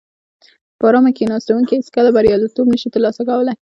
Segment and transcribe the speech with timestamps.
[0.79, 3.55] په ارامه کیناستونکي هیڅکله بریالیتوب نشي ترلاسه کولای.